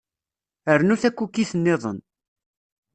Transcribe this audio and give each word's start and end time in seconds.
Rnu 0.79 0.95
takukit 1.01 1.51
niḍen. 1.57 1.99